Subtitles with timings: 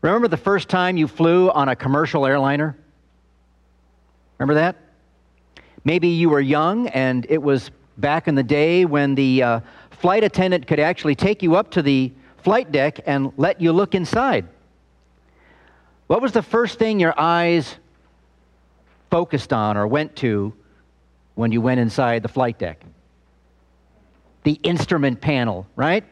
[0.00, 2.76] Remember the first time you flew on a commercial airliner?
[4.38, 4.76] Remember that?
[5.84, 10.22] Maybe you were young and it was back in the day when the uh, flight
[10.22, 14.46] attendant could actually take you up to the flight deck and let you look inside.
[16.06, 17.76] What was the first thing your eyes
[19.10, 20.54] focused on or went to
[21.34, 22.80] when you went inside the flight deck?
[24.44, 26.04] The instrument panel, right?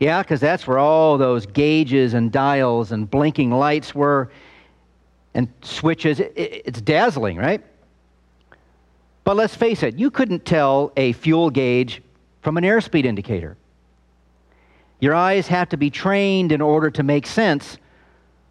[0.00, 4.30] Yeah, because that's where all those gauges and dials and blinking lights were
[5.34, 6.20] and switches.
[6.20, 7.62] It's dazzling, right?
[9.24, 12.02] But let's face it, you couldn't tell a fuel gauge
[12.42, 13.56] from an airspeed indicator.
[15.00, 17.78] Your eyes have to be trained in order to make sense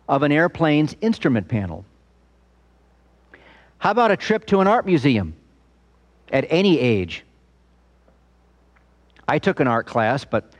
[0.09, 1.85] of an airplane's instrument panel.
[3.77, 5.35] How about a trip to an art museum
[6.31, 7.23] at any age?
[9.27, 10.51] I took an art class, but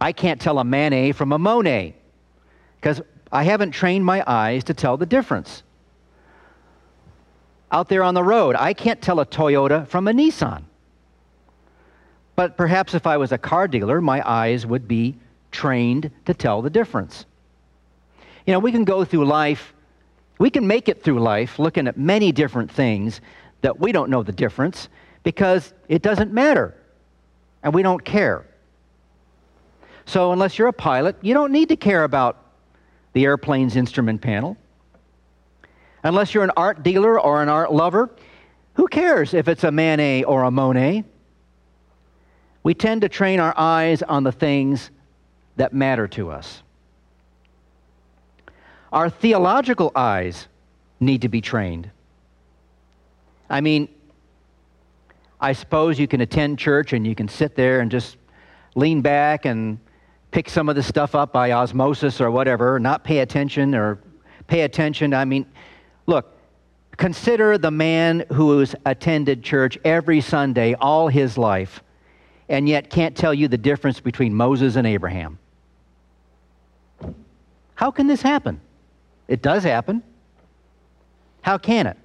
[0.00, 1.94] I can't tell a Manet from a Monet
[2.80, 3.02] because
[3.32, 5.62] I haven't trained my eyes to tell the difference.
[7.70, 10.62] Out there on the road, I can't tell a Toyota from a Nissan.
[12.36, 15.16] But perhaps if I was a car dealer, my eyes would be
[15.50, 17.26] trained to tell the difference.
[18.46, 19.74] You know, we can go through life,
[20.38, 23.20] we can make it through life looking at many different things
[23.60, 24.88] that we don't know the difference
[25.24, 26.74] because it doesn't matter
[27.62, 28.46] and we don't care.
[30.08, 32.42] So, unless you're a pilot, you don't need to care about
[33.12, 34.56] the airplane's instrument panel.
[36.02, 38.08] Unless you're an art dealer or an art lover,
[38.72, 41.04] who cares if it's a Manet or a Monet?
[42.62, 44.90] We tend to train our eyes on the things
[45.56, 46.62] that matter to us.
[48.90, 50.48] Our theological eyes
[51.00, 51.90] need to be trained.
[53.50, 53.90] I mean,
[55.38, 58.16] I suppose you can attend church and you can sit there and just
[58.74, 59.78] lean back and
[60.30, 63.98] pick some of the stuff up by osmosis or whatever, not pay attention or
[64.46, 65.14] pay attention.
[65.14, 65.46] I mean,
[66.06, 66.36] look,
[66.96, 71.82] consider the man who's attended church every Sunday all his life
[72.48, 75.38] and yet can't tell you the difference between Moses and Abraham.
[77.74, 78.60] How can this happen?
[79.28, 80.02] It does happen.
[81.42, 81.96] How can it?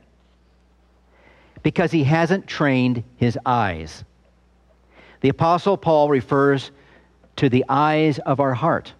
[1.63, 4.03] Because he hasn't trained his eyes.
[5.21, 6.71] The Apostle Paul refers
[7.37, 8.93] to the eyes of our heart.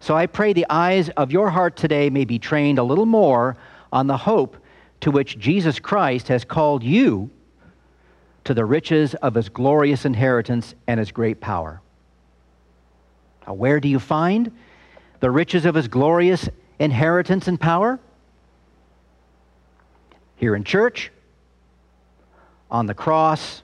[0.00, 3.56] So I pray the eyes of your heart today may be trained a little more
[3.92, 4.56] on the hope
[5.00, 7.30] to which Jesus Christ has called you
[8.44, 11.80] to the riches of his glorious inheritance and his great power.
[13.46, 14.52] Now, where do you find
[15.20, 17.98] the riches of his glorious inheritance and power?
[20.36, 21.10] Here in church,
[22.70, 23.62] on the cross,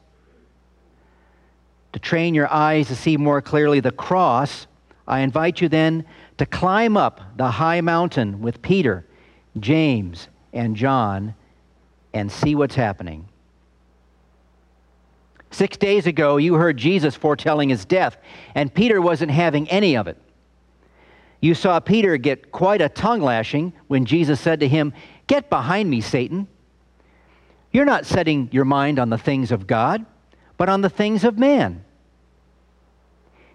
[1.93, 4.67] to train your eyes to see more clearly the cross,
[5.07, 6.05] I invite you then
[6.39, 9.05] to climb up the high mountain with Peter,
[9.59, 11.35] James, and John
[12.13, 13.29] and see what's happening.
[15.51, 18.17] Six days ago, you heard Jesus foretelling his death,
[18.55, 20.17] and Peter wasn't having any of it.
[21.41, 24.93] You saw Peter get quite a tongue lashing when Jesus said to him,
[25.27, 26.47] Get behind me, Satan.
[27.73, 30.05] You're not setting your mind on the things of God,
[30.61, 31.83] but on the things of man.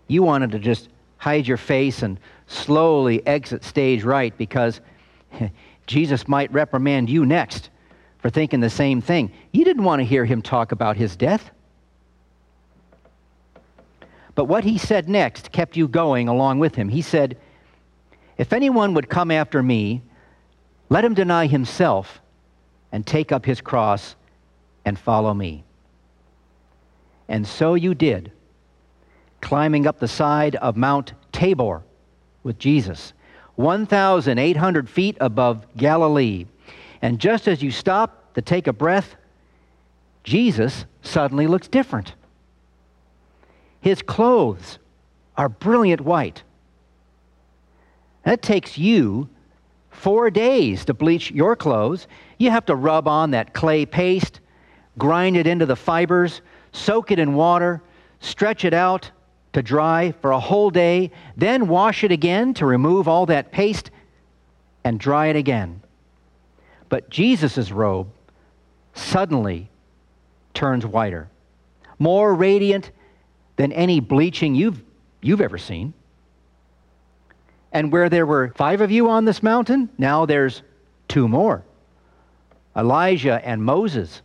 [0.08, 4.82] You wanted to just hide your face and slowly exit stage right because
[5.86, 7.70] Jesus might reprimand you next
[8.18, 9.32] for thinking the same thing.
[9.52, 11.52] You didn't want to hear him talk about his death.
[14.34, 16.90] But what he said next kept you going along with him.
[16.90, 17.38] He said,
[18.40, 20.02] If anyone would come after me,
[20.90, 22.20] let him deny himself
[22.92, 24.16] and take up his cross
[24.86, 25.65] and follow me.
[27.28, 28.32] And so you did,
[29.42, 31.84] climbing up the side of Mount Tabor
[32.44, 33.14] with Jesus,
[33.56, 36.46] 1,800 feet above Galilee.
[37.02, 39.16] And just as you stop to take a breath,
[40.24, 42.14] Jesus suddenly looks different.
[43.82, 44.80] His clothes
[45.38, 46.44] are brilliant white.
[48.24, 49.30] That takes you
[49.92, 52.08] four days to bleach your clothes.
[52.40, 54.40] You have to rub on that clay paste,
[54.98, 56.42] grind it into the fibers,
[56.76, 57.82] soak it in water,
[58.20, 59.10] stretch it out
[59.54, 63.90] to dry for a whole day, then wash it again to remove all that paste
[64.84, 65.82] and dry it again.
[66.90, 68.08] But Jesus' robe
[68.94, 69.70] suddenly
[70.54, 71.30] turns whiter,
[72.00, 72.92] more radiant
[73.56, 74.84] than any bleaching you've,
[75.22, 75.94] you've ever seen.
[77.72, 80.62] And where there were five of you on this mountain, now there's
[81.08, 81.64] two more
[82.76, 84.22] Elijah and Moses.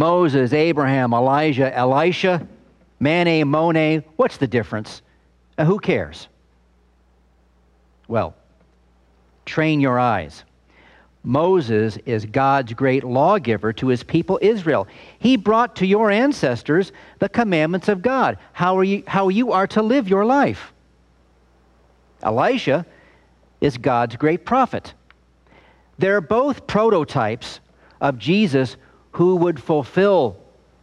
[0.00, 2.48] Moses, Abraham, Elijah, Elisha,
[3.00, 4.02] Manet, Monet.
[4.16, 5.02] What's the difference?
[5.58, 6.26] Now, who cares?
[8.08, 8.34] Well,
[9.44, 10.44] train your eyes.
[11.22, 14.88] Moses is God's great lawgiver to his people Israel.
[15.18, 19.66] He brought to your ancestors the commandments of God, how, are you, how you are
[19.66, 20.72] to live your life.
[22.22, 22.86] Elisha
[23.60, 24.94] is God's great prophet.
[25.98, 27.60] They're both prototypes
[28.00, 28.78] of Jesus
[29.12, 30.36] who would fulfill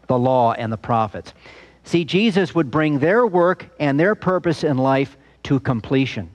[0.08, 1.34] the law and the prophets.
[1.84, 6.30] See, Jesus would bring their work and their purpose in life to completion.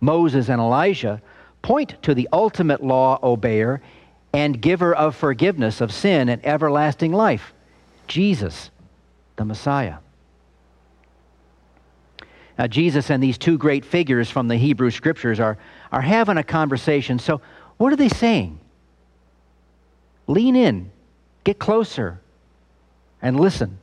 [0.00, 1.20] Moses and Elijah
[1.62, 3.80] point to the ultimate law obeyer
[4.32, 7.52] and giver of forgiveness of sin and everlasting life,
[8.06, 8.70] Jesus,
[9.36, 9.96] the Messiah.
[12.58, 15.58] Now, Jesus and these two great figures from the Hebrew Scriptures are,
[15.92, 17.18] are having a conversation.
[17.18, 17.40] So,
[17.76, 18.58] what are they saying?
[20.26, 20.90] Lean in,
[21.44, 22.20] get closer,
[23.22, 23.78] and listen.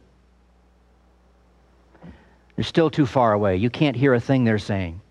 [2.56, 3.58] They're still too far away.
[3.58, 5.02] You can't hear a thing they're saying.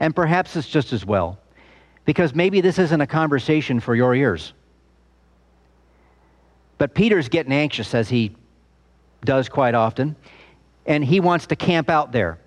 [0.00, 1.38] And perhaps it's just as well
[2.08, 4.54] because maybe this isn't a conversation for your ears.
[6.78, 8.34] But Peter's getting anxious, as he
[9.26, 10.16] does quite often,
[10.86, 12.38] and he wants to camp out there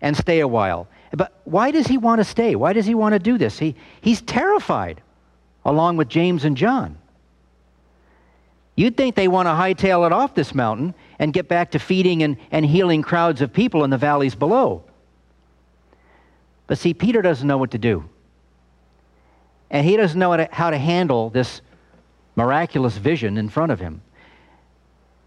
[0.00, 0.88] and stay a while.
[1.12, 2.56] But why does he want to stay?
[2.56, 3.56] Why does he want to do this?
[3.56, 5.00] He, he's terrified,
[5.64, 6.98] along with James and John.
[8.82, 12.24] You'd think they want to hightail it off this mountain and get back to feeding
[12.24, 14.82] and, and healing crowds of people in the valleys below.
[16.66, 18.10] But see, Peter doesn't know what to do
[19.70, 21.60] and he doesn't know how to handle this
[22.34, 24.02] miraculous vision in front of him.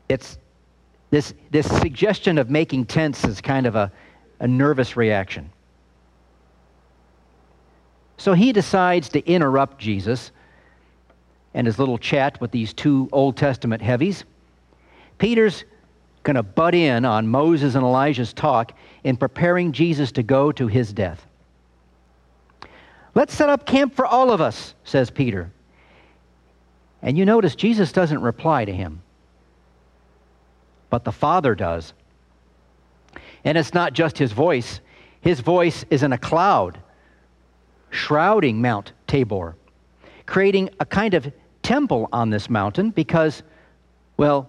[0.09, 0.37] It's
[1.09, 3.89] this, this suggestion of making tents is kind of a,
[4.41, 5.49] a nervous reaction.
[8.17, 10.33] So he decides to interrupt Jesus
[11.55, 14.25] and his little chat with these two Old Testament heavies.
[15.17, 15.63] Peter's
[16.21, 18.73] going to butt in on Moses and Elijah's talk
[19.03, 21.25] in preparing Jesus to go to his death.
[23.15, 25.49] Let's set up camp for all of us, says Peter.
[27.01, 29.01] And you notice Jesus doesn't reply to him,
[30.89, 31.93] but the Father does.
[33.45, 34.81] And it's not just his voice,
[35.21, 36.79] his voice is in a cloud
[37.91, 39.55] shrouding Mount Tabor,
[40.25, 41.31] creating a kind of
[41.65, 43.41] temple on this mountain because,
[44.17, 44.47] well,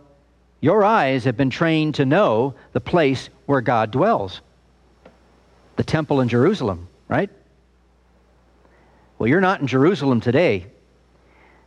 [0.60, 4.42] your eyes have been trained to know the place where God dwells
[5.76, 7.30] the temple in Jerusalem, right?
[9.18, 10.66] Well, you're not in Jerusalem today.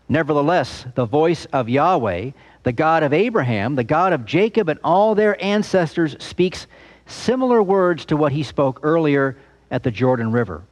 [0.07, 2.31] Nevertheless, the voice of Yahweh,
[2.61, 6.67] the God of Abraham, the God of Jacob, and all their ancestors speaks
[7.07, 9.35] similar words to what he spoke earlier
[9.71, 10.63] at the Jordan River.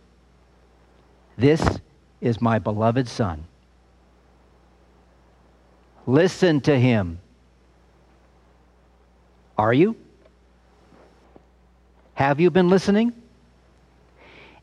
[1.36, 1.80] This
[2.22, 3.46] is my beloved Son.
[6.08, 7.20] Listen to him.
[9.58, 9.98] Are you?
[12.14, 13.14] Have you been listening?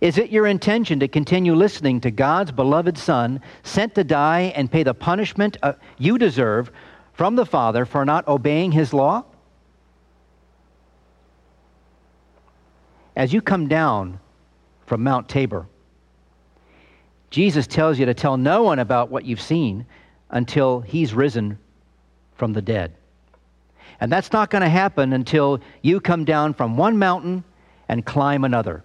[0.01, 4.73] Is it your intention to continue listening to God's beloved Son, sent to die and
[4.73, 6.71] pay the punishment uh, you deserve
[7.13, 9.25] from the Father for not obeying His law?
[13.17, 14.19] As you come down
[14.87, 15.67] from Mount Tabor,
[17.31, 19.87] Jesus tells you to tell no one about what you've seen
[20.35, 21.59] until He's risen
[22.35, 22.93] from the dead.
[24.01, 27.45] And that's not going to happen until you come down from one mountain
[27.89, 28.85] and climb another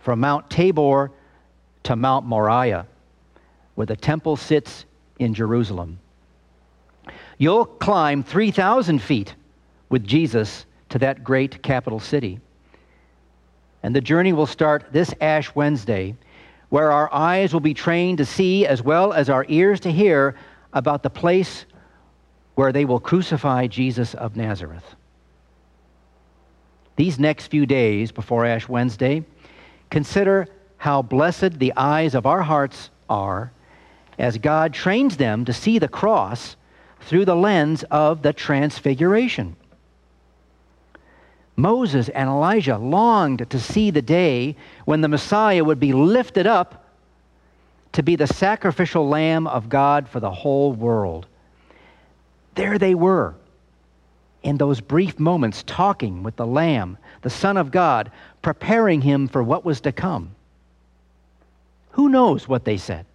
[0.00, 1.10] from Mount Tabor
[1.84, 2.86] to Mount Moriah,
[3.74, 4.84] where the temple sits
[5.18, 5.98] in Jerusalem.
[7.38, 9.34] You'll climb 3,000 feet
[9.88, 12.38] with Jesus to that great capital city.
[13.82, 16.14] And the journey will start this Ash Wednesday,
[16.68, 20.34] where our eyes will be trained to see as well as our ears to hear
[20.72, 21.66] about the place
[22.54, 24.94] where they will crucify Jesus of Nazareth.
[26.96, 29.24] These next few days before Ash Wednesday,
[29.94, 33.52] Consider how blessed the eyes of our hearts are
[34.18, 36.56] as God trains them to see the cross
[37.02, 39.54] through the lens of the transfiguration.
[41.56, 46.84] Moses and Elijah longed to see the day when the Messiah would be lifted up
[47.92, 51.26] to be the sacrificial lamb of God for the whole world.
[52.56, 53.36] There they were
[54.42, 59.42] in those brief moments talking with the Lamb, the Son of God, preparing him for
[59.42, 60.34] what was to come.
[61.92, 63.06] Who knows what they said?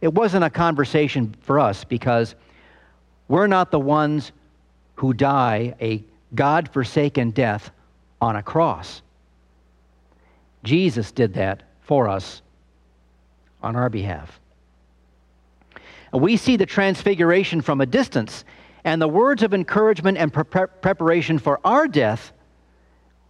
[0.00, 2.36] It wasn't a conversation for us because
[3.26, 4.30] we're not the ones
[4.94, 6.04] who die a
[6.34, 7.70] God forsaken death
[8.20, 9.02] on a cross.
[10.64, 12.42] Jesus did that for us
[13.62, 14.40] on our behalf.
[16.12, 18.44] We see the transfiguration from a distance
[18.84, 22.32] and the words of encouragement and pre- preparation for our death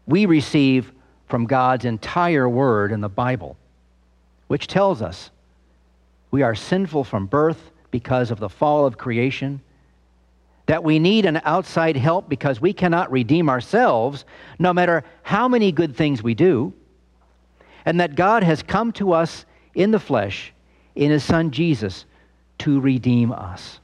[0.06, 0.92] we receive
[1.26, 3.56] from God's entire word in the Bible,
[4.46, 5.30] which tells us
[6.30, 9.60] we are sinful from birth because of the fall of creation,
[10.68, 14.26] that we need an outside help because we cannot redeem ourselves
[14.58, 16.74] no matter how many good things we do,
[17.86, 20.52] and that God has come to us in the flesh
[20.94, 22.04] in his Son Jesus
[22.58, 23.80] to redeem us.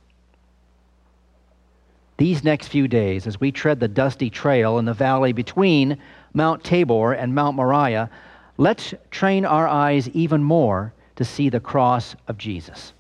[2.19, 5.97] These next few days, as we tread the dusty trail in the valley between
[6.35, 8.11] Mount Tabor and Mount Moriah,
[8.59, 12.93] let's train our eyes even more to see the cross of Jesus.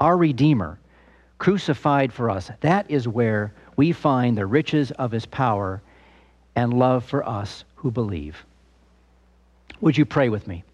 [0.00, 0.78] Our Redeemer,
[1.38, 5.82] crucified for us, that is where we find the riches of his power
[6.54, 8.44] and love for us who believe.
[9.80, 10.64] Would you pray with me?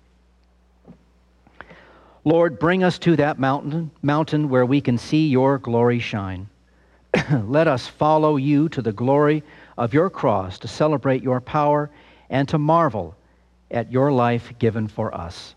[2.24, 6.48] Lord, bring us to that mountain, mountain where we can see your glory shine.
[7.32, 9.42] Let us follow you to the glory
[9.76, 11.90] of your cross to celebrate your power
[12.30, 13.16] and to marvel
[13.72, 15.56] at your life given for us.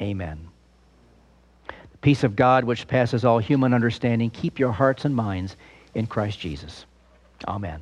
[0.00, 0.48] Amen.
[2.00, 5.56] Peace of God, which passes all human understanding, keep your hearts and minds
[5.94, 6.86] in Christ Jesus.
[7.46, 7.76] Amen.